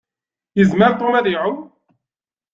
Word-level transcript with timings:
Yezmer 0.57 0.91
Tom 0.99 1.13
ad 1.19 1.27
iɛumm. 1.33 1.57